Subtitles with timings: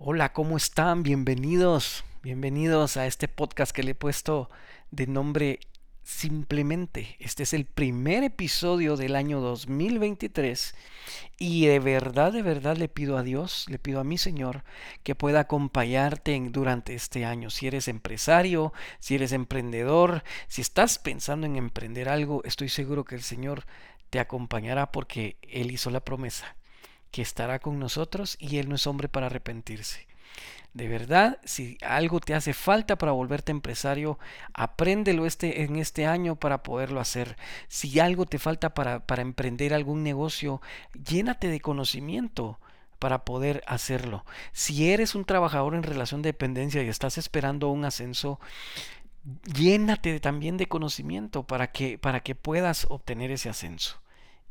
[0.00, 1.02] Hola, ¿cómo están?
[1.02, 4.48] Bienvenidos, bienvenidos a este podcast que le he puesto
[4.92, 5.58] de nombre
[6.04, 7.16] Simplemente.
[7.18, 10.76] Este es el primer episodio del año 2023
[11.36, 14.62] y de verdad, de verdad le pido a Dios, le pido a mi Señor
[15.02, 17.50] que pueda acompañarte durante este año.
[17.50, 23.16] Si eres empresario, si eres emprendedor, si estás pensando en emprender algo, estoy seguro que
[23.16, 23.64] el Señor
[24.10, 26.57] te acompañará porque Él hizo la promesa
[27.10, 30.06] que estará con nosotros y Él no es hombre para arrepentirse.
[30.74, 34.18] De verdad, si algo te hace falta para volverte empresario,
[34.52, 37.36] apréndelo este, en este año para poderlo hacer.
[37.68, 40.60] Si algo te falta para, para emprender algún negocio,
[40.92, 42.60] llénate de conocimiento
[42.98, 44.24] para poder hacerlo.
[44.52, 48.38] Si eres un trabajador en relación de dependencia y estás esperando un ascenso,
[49.54, 54.00] llénate también de conocimiento para que, para que puedas obtener ese ascenso.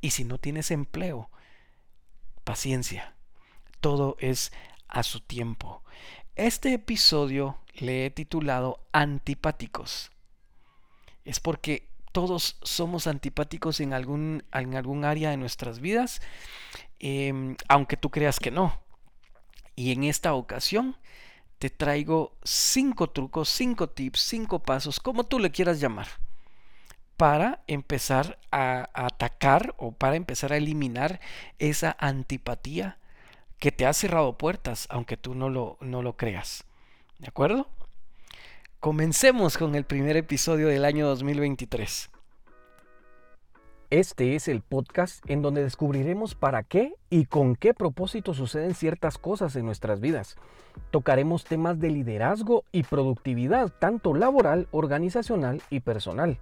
[0.02, 1.30] Y si no tienes empleo,
[2.48, 3.14] paciencia.
[3.82, 4.54] Todo es
[4.88, 5.84] a su tiempo.
[6.38, 10.12] Este episodio le he titulado Antipáticos.
[11.26, 16.22] Es porque todos somos antipáticos en algún, en algún área de nuestras vidas,
[17.00, 18.80] em, aunque tú creas que no.
[19.76, 20.96] Y en esta ocasión
[21.60, 26.08] te traigo cinco trucos, cinco tips, cinco pasos, como tú le quieras llamar
[27.18, 31.20] para empezar a, atacar o para empezar a eliminar
[31.58, 32.98] esa antipatía
[33.58, 36.64] que te ha cerrado puertas, aunque tú no lo, no lo creas.
[37.18, 37.68] ¿De acuerdo?
[38.80, 42.12] Comencemos con el primer episodio del año 2023.
[43.90, 49.18] Este es el podcast en donde descubriremos para qué y con qué propósito suceden ciertas
[49.18, 50.36] cosas en nuestras vidas.
[50.92, 56.38] Tocaremos temas de liderazgo y productividad, tanto laboral, organizacional y personal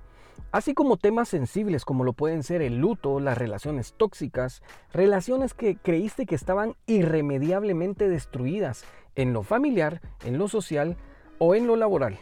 [0.51, 4.61] así como temas sensibles como lo pueden ser el luto, las relaciones tóxicas,
[4.93, 10.97] relaciones que creíste que estaban irremediablemente destruidas en lo familiar, en lo social
[11.39, 12.17] o en lo laboral.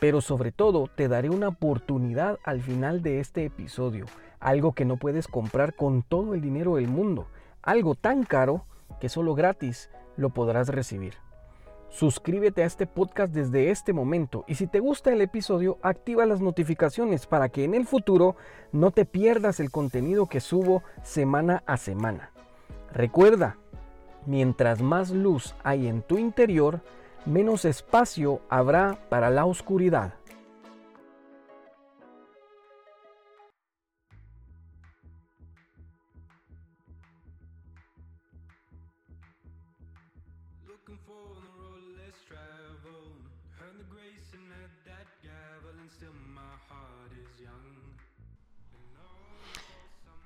[0.00, 4.06] Pero sobre todo te daré una oportunidad al final de este episodio,
[4.40, 7.26] algo que no puedes comprar con todo el dinero del mundo,
[7.62, 8.64] algo tan caro
[9.00, 11.14] que solo gratis lo podrás recibir.
[11.92, 16.40] Suscríbete a este podcast desde este momento y si te gusta el episodio, activa las
[16.40, 18.34] notificaciones para que en el futuro
[18.72, 22.30] no te pierdas el contenido que subo semana a semana.
[22.94, 23.58] Recuerda,
[24.24, 26.80] mientras más luz hay en tu interior,
[27.26, 30.14] menos espacio habrá para la oscuridad.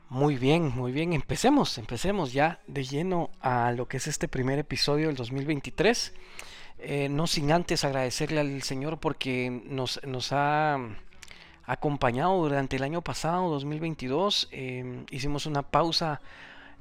[0.09, 1.13] Muy bien, muy bien.
[1.13, 6.15] Empecemos, empecemos ya de lleno a lo que es este primer episodio del 2023.
[6.79, 10.79] Eh, no sin antes agradecerle al Señor porque nos, nos ha
[11.65, 14.49] acompañado durante el año pasado, 2022.
[14.53, 16.21] Em, hicimos una pausa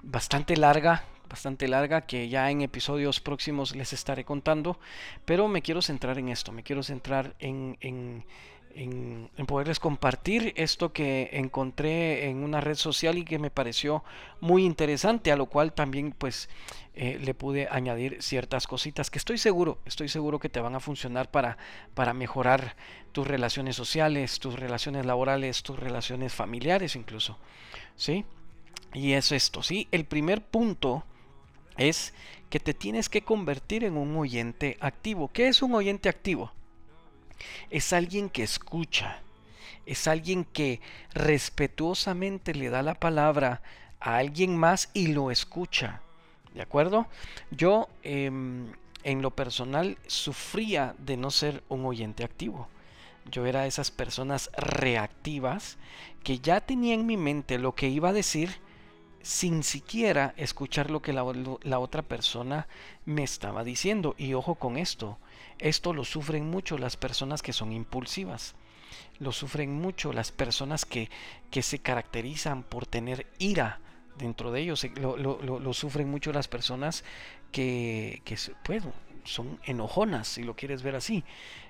[0.04, 4.80] bastante larga, bastante larga que ya en episodios próximos les estaré contando,
[5.26, 8.24] pero me quiero centrar en esto, me quiero centrar en, en
[8.76, 14.04] en, poderles compartir esto que encontré en una red social y que me pareció
[14.42, 16.50] muy interesante, a lo cual también pues
[16.94, 20.80] eh, le pude añadir ciertas cositas que estoy seguro, estoy seguro que te van a
[20.80, 21.58] funcionar para,
[21.94, 22.76] para mejorar
[23.12, 27.38] tus relaciones sociales, tus relaciones laborales, tus relaciones familiares incluso.
[27.96, 28.26] ¿Sí?
[28.94, 29.88] Y es esto, ¿sí?
[29.92, 31.04] El primer punto
[31.78, 32.14] es
[32.50, 35.30] que te tienes que convertir en un oyente activo.
[35.32, 36.52] ¿Qué es un oyente activo?
[37.70, 39.22] Es alguien que escucha,
[39.86, 40.82] es alguien que
[41.14, 43.62] respetuosamente le da la palabra
[44.00, 46.02] a alguien más y lo escucha.
[46.54, 47.08] ¿De acuerdo?
[47.52, 48.72] Yo em,
[49.04, 52.68] en lo personal sufría de no ser un oyente activo.
[53.30, 55.78] Yo era esas personas reactivas
[56.24, 58.60] que ya tenía en mi mente lo que iba a decir
[59.26, 61.26] sin siquiera escuchar lo que la,
[61.64, 62.68] la otra persona
[63.06, 64.14] me estaba diciendo.
[64.20, 65.18] Y ojo con esto,
[65.58, 68.54] esto lo sufren mucho las personas que son impulsivas.
[69.18, 71.10] Lo sufren mucho las personas que,
[71.50, 73.80] que se caracterizan por tener ira
[74.16, 74.86] dentro de ellos.
[74.96, 77.04] Lo, lo, sufren mucho las personas
[77.52, 78.84] que, que pues,
[79.26, 81.24] son enojonas, si lo quieres ver así.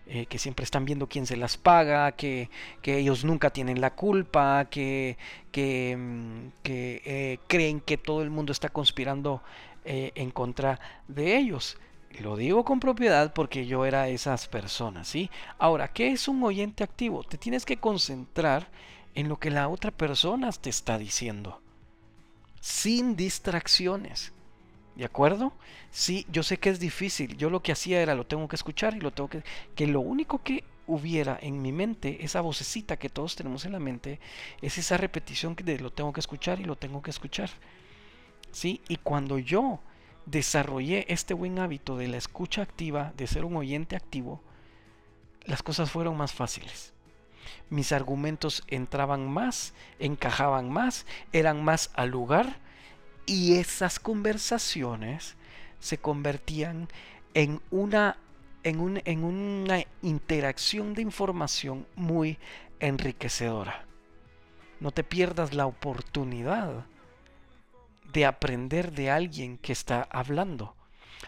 [0.08, 2.52] Eh, que siempre están viendo quién se las paga, que,
[2.84, 5.18] que ellos nunca tienen la culpa, que,
[5.52, 9.42] que, mm, eh, creen que todo el mundo está conspirando
[9.84, 11.78] eh, en contra de ellos.
[12.20, 15.30] Lo digo con propiedad porque yo era esas personas, ¿sí?
[15.58, 17.24] Ahora, ¿qué es un oyente activo?
[17.24, 18.70] Te tienes que concentrar
[19.16, 21.62] en lo que la otra persona te está diciendo,
[22.62, 24.35] sin distracciones.
[24.96, 25.54] ¿De acuerdo?
[25.92, 27.38] Sí, yo sé que es difícil.
[27.38, 29.44] Yo lo que hacía era lo tengo que escuchar y lo tengo que...
[29.76, 33.80] Que lo único que hubiera en mi mente, esa vocecita que todos tenemos en la
[33.80, 34.20] mente,
[34.62, 37.50] es esa repetición de lo tengo que escuchar y lo tengo que escuchar.
[38.52, 38.82] ¿Sí?
[38.88, 39.80] Y cuando yo
[40.26, 44.42] desarrollé este buen hábito de la escucha activa, de ser un oyente activo,
[45.44, 46.94] las cosas fueron más fáciles.
[47.70, 52.60] Mis argumentos entraban más, encajaban más, eran más al lugar
[53.26, 55.36] y esas conversaciones
[55.80, 56.88] se convertían
[57.34, 58.18] en una,
[58.64, 62.38] en, en una interacción de información muy
[62.80, 63.86] enriquecedora.
[64.80, 66.86] No te pierdas la oportunidad
[68.14, 70.76] de aprender de alguien que está hablando.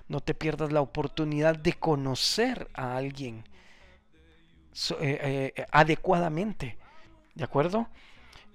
[0.07, 3.44] No te pierdas la oportunidad de conocer a alguien
[5.01, 6.77] eh, eh, adecuadamente.
[7.35, 7.88] ¿De acuerdo?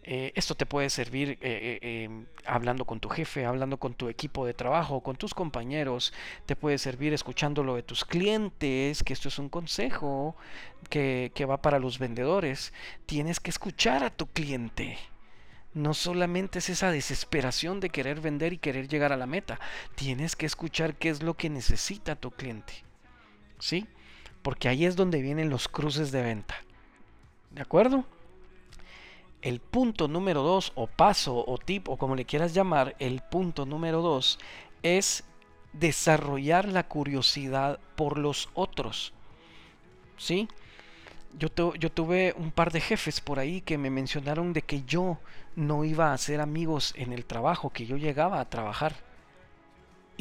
[0.05, 4.55] Eh, esto te puede servir em, hablando con tu jefe, hablando con tu equipo de
[4.55, 6.13] trabajo, con tus compañeros.
[6.47, 10.37] Te puede servir escuchando lo de tus clientes, que esto es un consejo
[10.91, 12.73] que, que va para los vendedores.
[13.07, 14.99] Tienes que escuchar a tu cliente.
[15.75, 19.59] No solamente es esa desesperación de querer vender y querer llegar a la meta.
[19.95, 22.75] Tienes que escuchar qué es lo que necesita tu cliente.
[23.59, 23.87] ¿Sí?
[24.43, 26.57] Porque ahí es donde vienen los cruces de venta.
[27.53, 28.05] ¿De acuerdo?
[29.43, 33.67] El punto número dos, o paso, o tip, o como le quieras llamar, el punto
[33.67, 34.39] número dos
[34.83, 35.25] es
[35.73, 39.13] desarrollar la curiosidad por los otros.
[40.17, 40.49] ¿Sí?
[41.39, 45.19] Yo, yo, tuve un par de jefes por ahí que me mencionaron de que yo
[45.57, 48.95] no iba a hacer amigos en el trabajo, que yo llegaba a trabajar.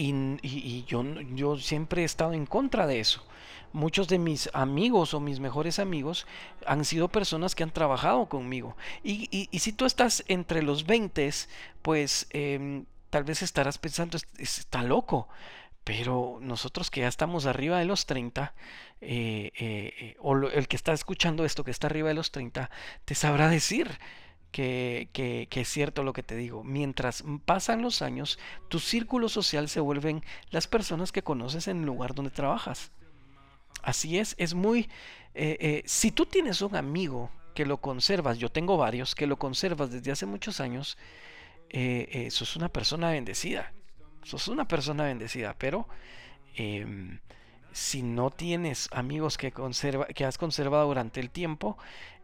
[0.03, 1.03] Y, yo,
[1.36, 3.24] yo siempre he estado en contra de eso
[3.74, 6.27] muchos de mis amigos o mis mejores amigos
[6.65, 8.75] han sido personas que han trabajado conmigo.
[9.03, 11.31] Y, si tú estás entre los 20,
[11.81, 15.30] pues em, tal vez estarás pensando, está loco.
[15.83, 18.54] Pero nosotros que ya estamos arriba de los 30,
[19.01, 22.69] eh, eh, o el que está escuchando esto que está arriba de los 30,
[23.06, 23.97] te sabrá decir
[24.51, 26.63] que, que, es cierto lo que te digo.
[26.63, 28.38] Mientras pasan los años,
[28.68, 32.92] tu círculo social se vuelven las personas que conoces en el lugar donde trabajas.
[33.81, 34.89] Así es, es muy...
[35.33, 39.38] Eh, eh, si tú tienes un amigo que lo conservas, yo tengo varios, que lo
[39.38, 40.97] conservas desde hace muchos años,
[41.69, 43.74] eh, sos una persona bendecida.
[44.24, 45.88] Sos una persona bendecida, pero
[46.56, 47.19] em,
[47.71, 51.77] si no tienes amigos que, conserva, que has conservado durante el tiempo,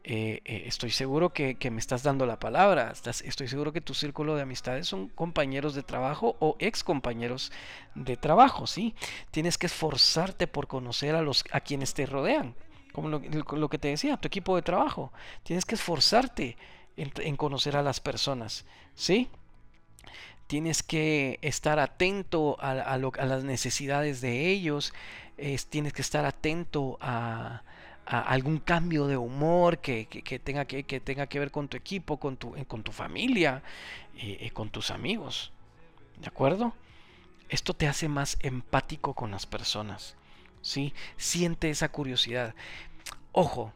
[0.03, 4.35] eh, eh, estoy seguro que, me estás dando la palabra, estoy seguro que tu círculo
[4.35, 7.51] de amistades son compañeros de trabajo o ex compañeros
[7.94, 8.95] de trabajo, ¿sí?
[9.31, 12.55] Tienes que esforzarte por conocer a, los, a quienes te rodean,
[12.94, 15.11] como lo, que te decía, tu equipo de trabajo.
[15.44, 16.57] Tienes que esforzarte
[16.95, 18.65] en, conocer a las personas,
[18.95, 19.29] ¿sí?
[20.47, 24.94] Tienes que estar atento a, a las necesidades de ellos,
[25.69, 27.63] tienes que estar atento a
[28.07, 30.07] algún cambio de humor que,
[30.44, 33.63] tenga que, que, tenga que ver con tu equipo, con tu, con tu familia,
[34.15, 35.51] y eh, con tus amigos.
[36.19, 36.74] ¿De acuerdo?
[37.50, 40.15] Esto te hace más empático con las personas.
[40.62, 40.94] ¿sí?
[41.18, 42.56] Siente esa curiosidad.
[43.31, 43.74] Ojo,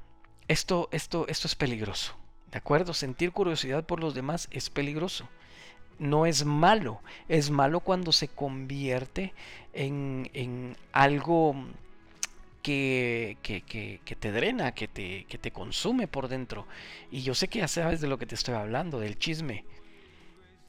[0.47, 2.15] esto, esto, esto es peligroso.
[2.51, 2.93] ¿De acuerdo?
[2.93, 5.27] Sentir curiosidad por los demás es peligroso.
[5.99, 7.01] No es malo.
[7.29, 9.33] Es malo cuando se convierte
[9.73, 11.55] en, en algo
[12.61, 16.67] que, que, te drena, que te, que te consume por dentro.
[17.09, 19.65] Y yo sé que ya sabes de lo que te estoy hablando, del chisme.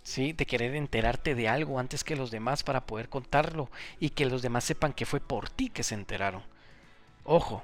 [0.03, 0.33] ¿Sí?
[0.33, 3.71] De querer enterarte de algo antes que los demás para poder contarlo
[4.01, 6.43] y que los demás sepan que fue por ti que se enteraron.
[7.25, 7.63] Ojo,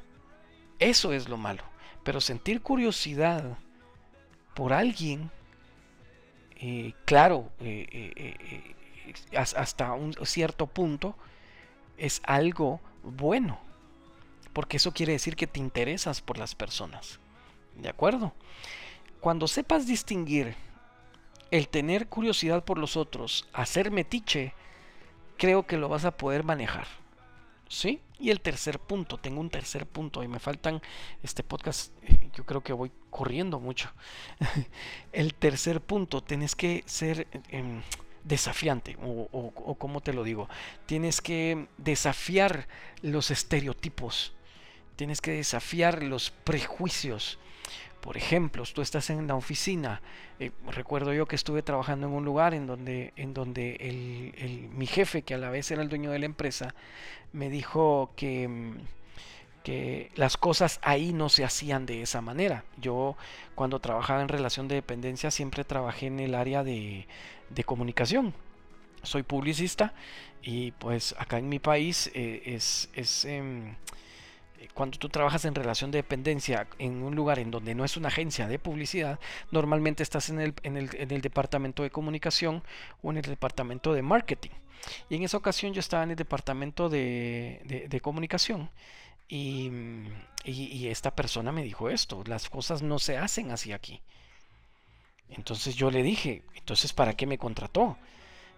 [0.78, 1.64] eso es lo malo.
[2.04, 3.58] Pero sentir curiosidad
[4.54, 5.30] por alguien,
[6.60, 8.74] eh, claro, eh, eh,
[9.36, 11.16] hasta un cierto punto,
[11.96, 13.67] es algo bueno
[14.58, 17.20] porque eso quiere decir que te interesas por las personas.
[17.76, 18.34] ¿De acuerdo?
[19.20, 20.56] Cuando sepas distinguir
[21.52, 24.54] el tener curiosidad por los otros, hacer metiche,
[25.36, 26.88] creo que lo vas a poder manejar.
[27.68, 28.00] ¿Sí?
[28.18, 30.82] Y el tercer punto, tengo un tercer punto y me faltan
[31.22, 33.92] este podcast, eh, yo creo que voy corriendo mucho.
[35.12, 37.80] el tercer punto, tienes que ser em,
[38.24, 40.48] desafiante, o, o como te lo digo,
[40.86, 42.66] tienes que desafiar
[43.02, 44.32] los estereotipos
[44.98, 47.38] Tienes que desafiar los prejuicios.
[48.00, 50.02] Por ejemplo, tú estás en la oficina.
[50.40, 54.88] Eh, recuerdo yo que estuve trabajando en un lugar en donde, en donde el, mi
[54.88, 56.74] jefe, que a la vez era el dueño de la empresa,
[57.32, 58.76] me dijo que, mm,
[59.62, 62.64] que las cosas ahí no se hacían de esa manera.
[62.76, 63.16] Yo
[63.54, 67.06] cuando trabajaba en relación de dependencia siempre trabajé en el área de,
[67.50, 68.34] de comunicación.
[69.04, 69.94] soy publicista
[70.42, 73.76] y pues acá en mi país eh, es, es em,
[74.74, 78.08] cuando tú trabajas en relación de dependencia en un lugar en donde no es una
[78.08, 79.18] agencia de publicidad,
[79.50, 82.62] normalmente estás en el, en el, en el departamento de comunicación
[83.02, 84.50] o en el departamento de marketing.
[85.08, 88.70] Y en esa ocasión yo estaba en el departamento de, de, comunicación
[89.28, 89.70] y,
[90.44, 94.00] y, esta persona me dijo esto, las cosas no se hacen así aquí.
[95.30, 97.98] Entonces yo le dije, entonces ¿para qué me contrató?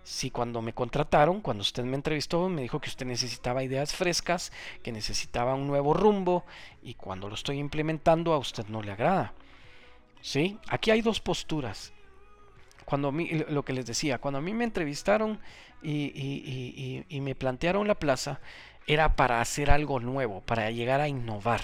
[0.02, 4.50] Si cuando me contrataron, cuando usted me entrevistó, me dijo que usted necesitaba ideas frescas,
[4.82, 6.44] que necesitaba un nuevo rumbo
[6.82, 9.34] y cuando lo estoy implementando a usted no le agrada.
[10.22, 10.58] ¿Sí?
[10.68, 11.92] Aquí hay dos posturas.
[12.84, 15.38] Cuando a mí, lo que les decía, cuando a mí me entrevistaron
[15.82, 18.40] y, y me plantearon la plaza,
[18.86, 21.60] era para hacer algo nuevo, para llegar a innovar.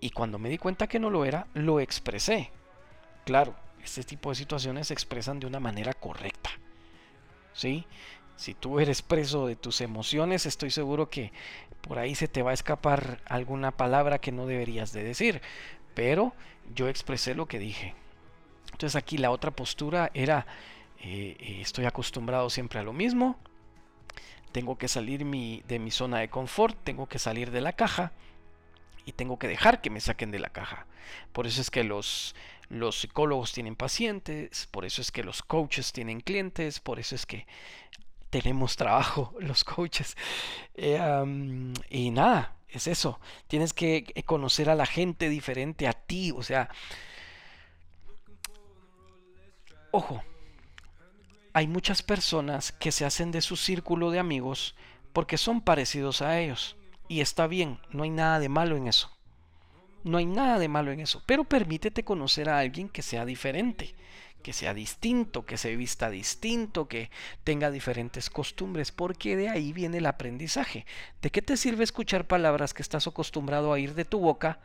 [0.00, 2.50] Y cuando me di cuenta que no lo era, lo expresé.
[3.24, 6.50] Claro, este tipo de situaciones se expresan de una manera correcta.
[7.54, 7.86] ¿Sí?
[8.36, 11.32] Si tú eres preso de tus emociones, estoy seguro que
[11.80, 15.40] por ahí se te va a escapar alguna palabra que no deberías de decir.
[15.94, 16.34] Pero
[16.74, 17.94] yo expresé lo que dije.
[18.72, 20.46] Entonces aquí la otra postura era,
[20.98, 23.38] eh, eh, estoy acostumbrado siempre a lo mismo.
[24.50, 28.12] Tengo que salir de mi zona de confort, tengo que salir de la caja
[29.04, 30.86] y tengo que dejar que me saquen de la caja.
[31.32, 32.34] Por eso es que los,
[32.68, 37.26] los psicólogos tienen pacientes, por eso es que los coaches tienen clientes, por eso es
[37.26, 37.46] que
[38.30, 40.16] tenemos trabajo los coaches.
[40.74, 40.98] Eh,
[41.90, 43.20] y nada, es eso.
[43.46, 46.32] Tienes que conocer a la gente diferente a ti.
[46.32, 46.68] O sea,
[49.92, 50.22] ojo,
[51.52, 54.74] hay muchas personas que se hacen de su círculo de amigos
[55.12, 56.76] porque son parecidos a ellos.
[57.06, 59.13] Y está bien, no hay nada de malo en eso.
[60.04, 63.94] No hay nada de malo en eso, pero permítete conocer a alguien que sea diferente,
[64.42, 67.10] que sea distinto, que se vista distinto, que
[67.42, 70.84] tenga diferentes costumbres, porque de ahí viene el aprendizaje.
[71.22, 74.60] ¿De qué te sirve escuchar palabras que estás acostumbrado a ir de tu boca,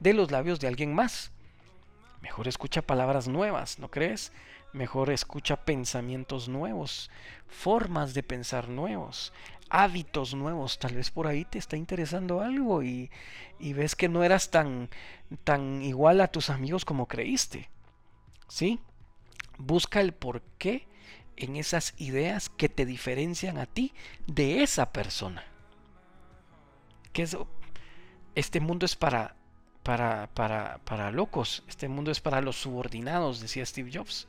[0.00, 1.32] de los labios de alguien más?
[2.22, 4.32] Mejor escucha palabras nuevas, ¿no crees?
[4.72, 7.10] Mejor escucha pensamientos nuevos,
[7.46, 9.34] formas de pensar nuevos,
[9.70, 10.78] hábitos nuevos.
[10.78, 13.10] Tal vez por ahí te está interesando algo y,
[13.60, 14.88] ves que no eras tan,
[15.44, 17.68] tan igual a tus amigos como creíste.
[18.48, 18.80] ¿Sí?
[19.58, 20.86] Busca el porqué
[21.36, 23.92] en esas ideas que te diferencian a ti
[24.26, 25.44] de esa persona.
[27.12, 27.26] Que
[28.34, 29.36] este mundo es para,
[29.82, 34.28] para, para, para locos, este mundo es para los subordinados, decía Steve Jobs.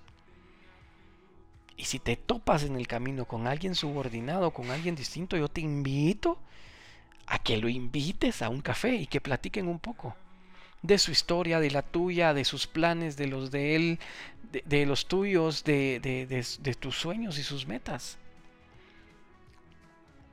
[1.79, 5.61] Y si te topas en el camino con alguien subordinado, con alguien distinto, yo te
[5.61, 6.37] invito
[7.25, 10.13] a que lo invites a un café y que platiquen un poco
[10.81, 13.99] de su historia, de la tuya, de sus planes, de los de él,
[14.51, 18.17] de, los tuyos, de, tus sueños y sus metas.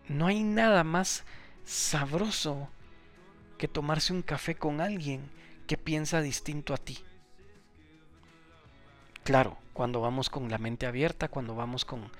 [0.08, 1.22] No hay nada más
[1.64, 2.68] sabroso
[3.56, 5.30] que tomarse un café con alguien
[5.68, 6.98] que piensa distinto a ti.
[9.22, 12.11] Claro, cuando vamos con la mente abierta, cuando vamos con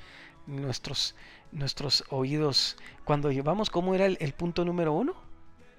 [0.47, 1.17] nuestros,
[1.53, 5.15] nuestros oídos, cuando llevamos, ¿cómo era el, el punto número uno?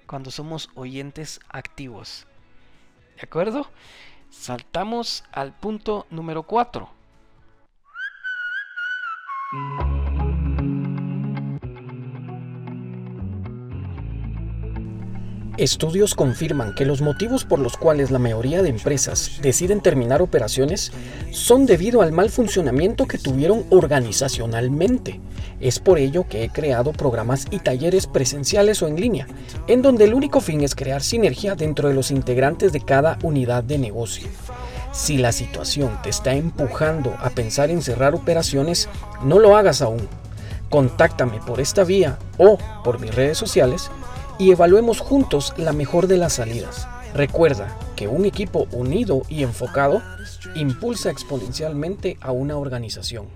[0.08, 2.26] Cuando somos oyentes activos.
[3.14, 3.70] ¿De acuerdo?
[4.28, 6.90] Saltamos al punto número cuatro.
[15.58, 20.92] Estudios confirman que los motivos por los cuales la mayoría de empresas deciden terminar operaciones
[21.32, 25.20] son debido al mal funcionamiento que tuvieron organizacionalmente.
[25.58, 29.26] Es por ello que he creado programas y talleres presenciales o en línea,
[29.66, 33.64] en donde el único fin es crear sinergia dentro de los integrantes de cada unidad
[33.64, 34.28] de negocio.
[34.92, 38.88] Si la situación te está empujando a pensar en cerrar operaciones,
[39.24, 40.06] no lo hagas aún.
[40.70, 43.90] Contáctame por esta vía o por mis redes sociales
[44.38, 46.88] y evaluemos juntos la mejor de las salidas.
[47.14, 50.02] Recuerda que un equipo unido y enfocado
[50.54, 53.26] impulsa exponencialmente a una organización.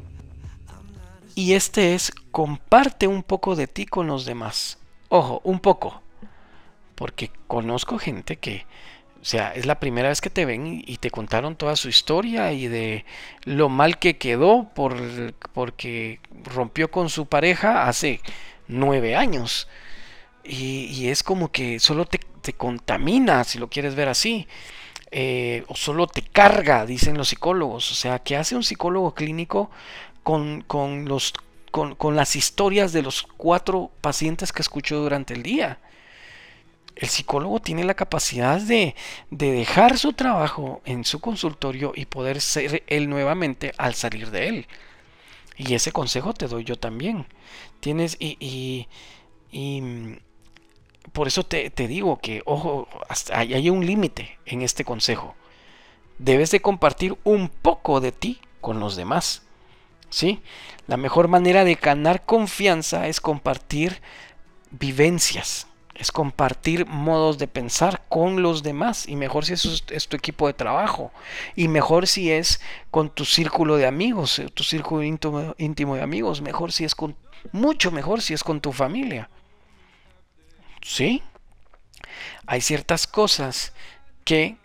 [1.35, 4.79] Y este es comparte un poco de ti con los demás.
[5.09, 6.03] Ojo, un poco.
[6.95, 8.67] Porque conozco gente que,
[9.21, 12.53] o sea, es la primera vez que te ven y te contaron toda su historia
[12.53, 13.05] y de
[13.45, 14.95] lo mal que quedó por,
[15.55, 18.21] porque rompió con su pareja hace
[18.69, 19.69] nueve años.
[20.45, 22.21] Y, es como que solo te,
[22.55, 24.47] contamina, si lo quieres ver así.
[25.11, 27.91] Eh, o solo te carga, dicen los psicólogos.
[27.93, 29.71] O sea, ¿qué hace un psicólogo clínico
[30.23, 30.65] con,
[31.07, 31.35] los,
[31.71, 35.79] con, las historias de los cuatro pacientes que escuchó durante el día?
[36.97, 38.95] El psicólogo tiene la capacidad de,
[39.31, 44.49] de dejar su trabajo en su consultorio y poder ser él nuevamente al salir de
[44.49, 44.67] él.
[45.57, 47.27] Y ese consejo te doy yo también.
[47.81, 48.37] Tienes y,
[49.51, 50.19] y,
[51.13, 55.35] por eso te, digo que, ojo, hasta hay un límite en este consejo.
[56.19, 59.43] Debes de compartir un poco de ti con los demás.
[60.09, 60.43] ¿Sí?
[60.87, 64.03] La mejor manera de ganar confianza es compartir
[64.71, 70.17] vivencias, es compartir modos de pensar con los demás y mejor si es, es tu
[70.17, 71.13] equipo de trabajo
[71.57, 76.03] y mejor si es con tu círculo de amigos, eh, tu círculo íntimo, íntimo de
[76.03, 77.17] amigos, mejor si es con
[77.53, 79.31] mucho mejor si es con tu familia.
[80.83, 81.23] ¿Sí?
[82.47, 83.73] Hay ciertas cosas
[84.25, 84.57] que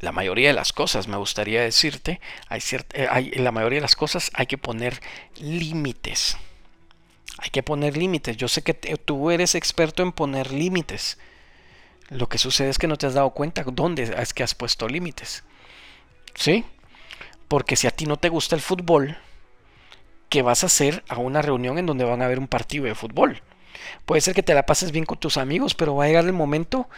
[0.00, 2.60] la mayoría de las cosas, me gustaría decirte, hay,
[2.92, 5.00] eh, hay la mayoría de las cosas hay que poner
[5.36, 6.36] límites.
[7.38, 8.36] Hay que poner límites.
[8.36, 11.18] Yo sé que tú eres experto en poner límites.
[12.10, 14.88] Lo que sucede es que no te has dado cuenta dónde es que has puesto
[14.88, 15.42] límites.
[16.34, 16.64] ¿Sí?
[17.48, 19.16] Porque si a ti no te gusta el fútbol,
[20.28, 22.94] ¿qué vas a hacer a una reunión en donde van a haber un partido de
[22.94, 23.42] fútbol?
[24.06, 26.32] Puede ser que te la pases bien con tus amigos, pero va a llegar el
[26.32, 26.88] momento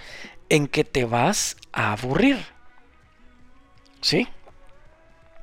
[0.48, 2.38] en que te vas a aburrir.
[4.00, 4.28] ¿Sí?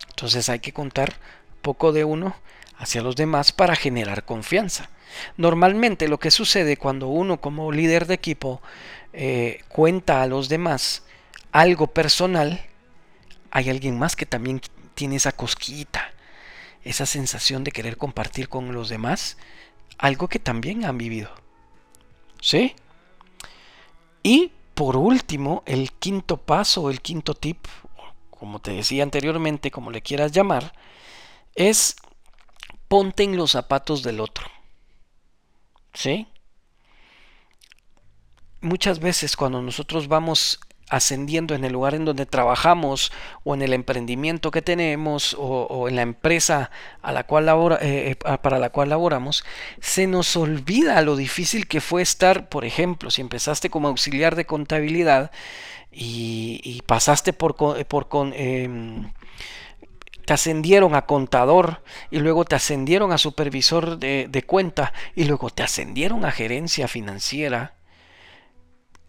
[0.09, 1.13] Entonces hay que contar
[1.61, 2.35] poco de uno
[2.77, 4.89] hacia los demás para generar confianza.
[5.37, 8.61] Normalmente lo que sucede cuando uno como líder de equipo
[9.13, 11.03] eh, cuenta a los demás
[11.51, 12.65] algo personal,
[13.51, 14.59] hay alguien más que también
[14.95, 16.11] tiene esa cosquita,
[16.83, 19.37] esa sensación de querer compartir con los demás
[19.97, 21.29] algo que también han vivido.
[22.41, 22.75] ¿Sí?
[24.21, 27.67] Y por último, el quinto paso, el quinto tip,
[28.29, 30.73] como te decía anteriormente, como le quieras llamar,
[31.55, 31.95] es
[32.87, 34.45] ponte en los zapatos del otro.
[35.93, 36.27] ¿Sí?
[38.61, 40.59] Muchas veces cuando nosotros vamos
[40.93, 43.11] ascendiendo en el lugar en donde trabajamos
[43.43, 46.69] o en el emprendimiento que tenemos o, en la empresa
[47.01, 47.49] a la cual
[47.81, 49.43] eh, eh, para la cual laboramos,
[49.81, 54.45] se nos olvida lo difícil que fue estar, por ejemplo, si empezaste como auxiliar de
[54.45, 55.31] contabilidad
[55.91, 59.11] y, pasaste por, por con, em,
[60.25, 65.63] te ascendieron a contador y luego te ascendieron a supervisor de, cuenta y luego te
[65.63, 67.73] ascendieron a gerencia financiera.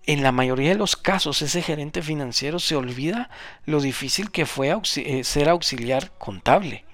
[0.07, 3.31] En la mayoría de los casos ese gerente financiero se olvida
[3.65, 6.85] lo difícil que fue eh, ser auxiliar contable.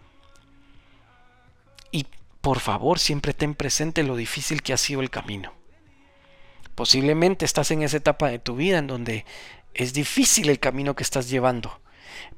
[1.91, 2.07] Y
[2.41, 5.53] por favor siempre ten presente lo difícil que ha sido el camino.
[6.75, 9.25] Posiblemente estás en esa etapa de tu vida en donde
[9.75, 11.81] es difícil el camino que estás llevando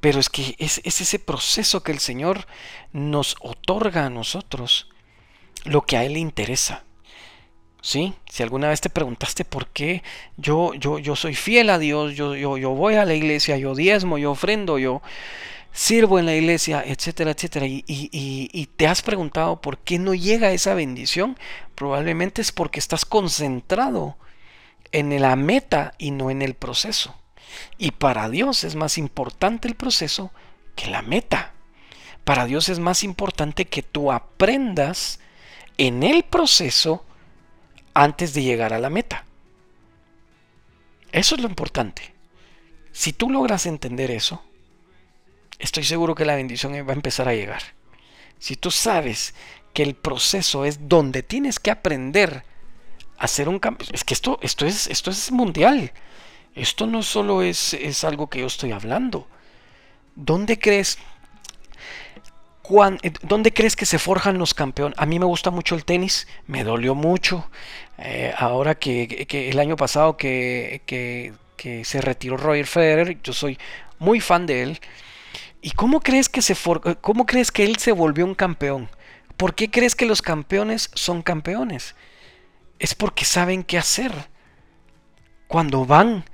[0.00, 2.46] pero es que es, ese proceso que el Señor
[2.92, 4.88] nos otorga a nosotros
[5.64, 6.85] lo que a Él le interesa.
[7.82, 8.14] ¿Sí?
[8.30, 10.04] Si alguna vez te preguntaste por qué
[10.36, 13.74] yo, yo, yo soy fiel a Dios, yo, yo, yo voy a la iglesia, yo
[13.74, 15.02] diezmo, yo ofrendo, yo
[15.72, 18.08] sirvo en la iglesia, etcétera, etcétera, y, y,
[18.52, 21.36] y, te has preguntado por qué no llega esa bendición,
[21.74, 24.16] probablemente es porque estás concentrado
[24.92, 27.16] en la meta y no en el proceso.
[27.78, 30.30] Y para Dios es más importante el proceso
[30.76, 31.52] que la meta.
[32.24, 35.18] Para Dios es más importante que tú aprendas
[35.78, 37.04] en el proceso
[37.94, 39.24] antes de llegar a la meta.
[41.11, 42.14] Eso es lo importante.
[42.92, 44.42] Si tú logras entender eso,
[45.59, 47.62] estoy seguro que la bendición va a empezar a llegar.
[48.38, 49.35] Si tú sabes
[49.72, 52.44] que el proceso es donde tienes que aprender
[53.18, 55.92] a hacer un cambio, es que esto, esto, es, esto es mundial.
[56.55, 59.26] Esto no solo es, es algo que yo estoy hablando.
[60.14, 60.98] ¿Dónde crees?
[62.70, 64.98] Eh, ¿Dónde crees que se forjan los campeones?
[64.98, 67.48] A mí me gusta mucho el tenis, me dolió mucho.
[67.98, 71.35] Eh, ahora que, el año pasado que, que,
[71.85, 73.59] se retiró Roger Federer, yo soy
[73.98, 74.81] muy fan de él.
[75.61, 78.88] ¿Y cómo crees que se eh, cómo crees que él se volvió un campeón?
[79.37, 81.94] ¿Por qué crees que los campeones son campeones?
[82.79, 84.12] Es porque saben qué hacer.
[85.46, 86.25] Cuando van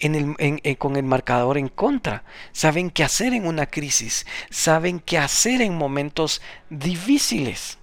[0.00, 5.60] eh, con el marcador en contra, saben qué hacer en una crisis, saben qué hacer
[5.60, 7.78] en momentos difíciles.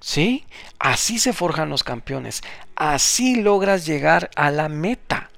[0.00, 0.46] ¿Sí?
[0.78, 2.42] Así se forjan los campeones,
[2.74, 5.30] así logras llegar a la meta.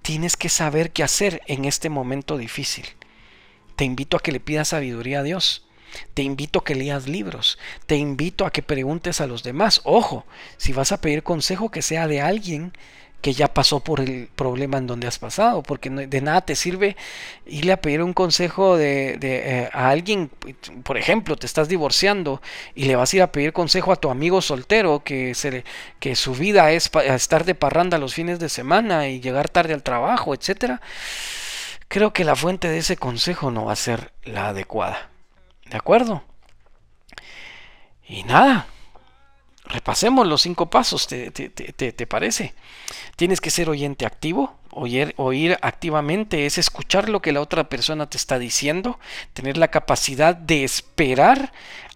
[0.00, 2.86] Tienes que saber qué hacer en este momento difícil.
[3.74, 5.65] Te invito a que le pidas sabiduría a Dios.
[6.14, 9.80] Te invito a que leas libros, te invito a que preguntes a los demás.
[9.84, 10.24] Ojo,
[10.56, 12.72] si vas a pedir consejo que sea de alguien
[13.22, 16.96] que ya pasó por el problema en donde has pasado, porque de nada te sirve
[17.44, 20.30] irle a pedir un consejo de, eh, a alguien,
[20.84, 22.40] por ejemplo, te estás divorciando
[22.74, 25.64] y le vas a ir a pedir consejo a tu amigo soltero que, se,
[25.98, 29.82] que su vida es estar de parranda los fines de semana y llegar tarde al
[29.82, 30.80] trabajo, etcétera
[31.88, 35.10] creo que la fuente de ese consejo no va a ser la adecuada.
[35.70, 36.22] ¿De acuerdo?
[38.08, 38.66] Y nada,
[39.64, 42.54] repasemos los cinco pasos, ¿te, te, parece?
[43.16, 48.08] Tienes que ser oyente activo, oír, oír activamente es escuchar lo que la otra persona
[48.08, 49.00] te está diciendo,
[49.32, 51.52] tener la capacidad de esperar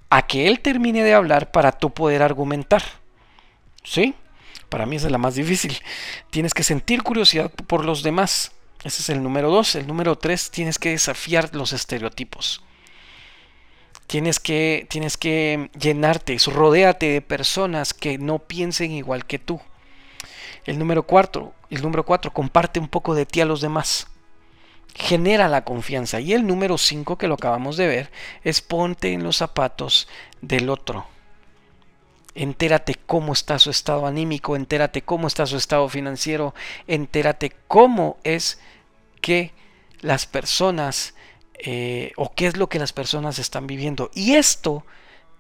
[0.08, 2.82] a que él termine de hablar para tú poder argumentar.
[3.84, 4.14] ¿Sí?
[4.68, 5.78] Para mí es la más difícil.
[6.30, 8.52] Tienes que sentir curiosidad por los demás.
[8.84, 9.74] Ese es el número dos.
[9.74, 12.62] El número tres, tienes que desafiar los estereotipos.
[14.10, 19.60] Tienes que, tienes que llenarte, rodéate de personas que no piensen igual que tú.
[20.64, 24.08] El número cuatro, el número cuatro, comparte un poco de ti a los demás.
[24.96, 26.18] Genera la confianza.
[26.18, 28.10] Y el número cinco, que lo acabamos de ver,
[28.42, 30.08] es ponte en los zapatos
[30.40, 31.06] del otro.
[32.34, 36.52] Entérate cómo está su estado anímico, entérate cómo está su estado financiero,
[36.88, 38.58] entérate cómo es
[39.20, 39.52] que
[40.00, 41.14] las personas
[41.62, 44.10] eh, o qué es lo que las personas están viviendo.
[44.14, 44.84] Y esto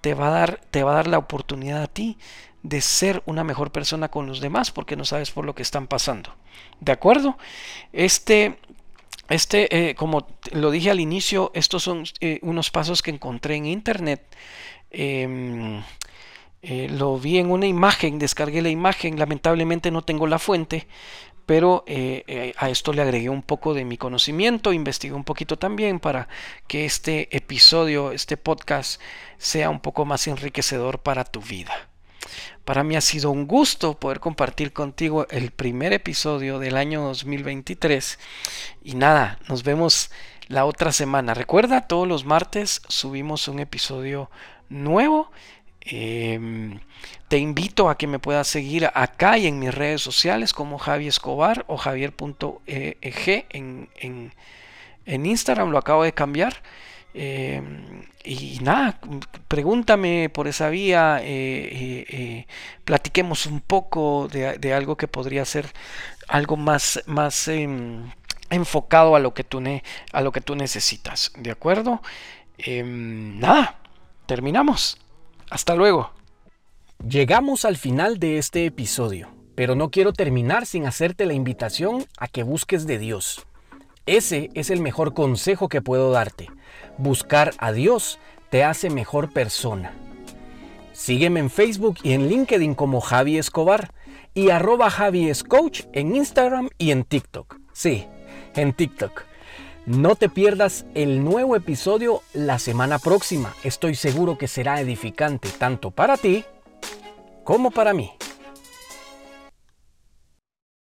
[0.00, 2.18] te va, a dar, te va a dar la oportunidad a ti
[2.62, 5.86] de ser una mejor persona con los demás porque no sabes por lo que están
[5.86, 6.34] pasando.
[6.80, 7.38] ¿De acuerdo?
[7.92, 8.58] Este,
[9.28, 13.66] este eh, como lo dije al inicio, estos son eh, unos pasos que encontré en
[13.66, 14.22] internet.
[14.90, 15.82] Em,
[16.62, 20.86] lo vi en una imagen, descargué la imagen, lamentablemente no tengo la fuente,
[21.50, 25.58] pero eh, eh, a esto le agregué un poco de mi conocimiento, investigué un poquito
[25.58, 26.28] también para
[26.68, 29.00] que este episodio, este podcast,
[29.36, 31.72] sea un poco más enriquecedor para tu vida.
[32.64, 38.20] Para mí ha sido un gusto poder compartir contigo el primer episodio del año 2023.
[38.84, 40.12] Y nada, nos vemos
[40.46, 41.34] la otra semana.
[41.34, 44.30] Recuerda, todos los martes subimos un episodio
[44.68, 45.32] nuevo
[45.90, 46.78] Em,
[47.28, 51.08] te invito a que me puedas seguir acá y en mis redes sociales como Javi
[51.08, 54.34] Escobar o Javier.eg en, en,
[55.06, 56.62] en, Instagram, lo acabo de cambiar.
[57.12, 59.00] Em, y nada,
[59.48, 62.46] pregúntame por esa vía, eh, eh, eh,
[62.84, 65.66] platiquemos un poco de, algo que podría ser
[66.28, 68.10] algo más, más em,
[68.50, 69.62] enfocado a lo, que tú
[70.12, 71.32] a lo que tú necesitas.
[71.36, 72.02] ¿De acuerdo?
[72.58, 73.80] nada,
[74.26, 74.98] terminamos.
[75.50, 76.12] Hasta luego.
[77.06, 82.28] Llegamos al final de este episodio, pero no quiero terminar sin hacerte la invitación a
[82.28, 83.46] que busques de Dios.
[84.06, 86.48] Ese es el mejor consejo que puedo darte.
[86.98, 88.18] Buscar a Dios
[88.50, 89.92] te hace mejor persona.
[90.92, 93.92] Sígueme en Facebook y en LinkedIn como Javi Escobar
[94.34, 97.58] y arroba Javi Coach en Instagram y en TikTok.
[97.72, 98.06] Sí,
[98.54, 99.29] en TikTok.
[99.90, 103.56] No te pierdas el nuevo episodio la semana próxima.
[103.64, 106.44] Estoy seguro que será edificante tanto para ti
[107.42, 108.12] como para mí.